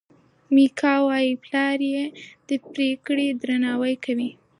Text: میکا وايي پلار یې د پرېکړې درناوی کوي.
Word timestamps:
میکا 0.53 0.93
وايي 1.07 1.31
پلار 1.43 1.77
یې 1.93 2.03
د 2.47 2.49
پرېکړې 2.71 3.27
درناوی 3.41 3.95
کوي. 4.05 4.29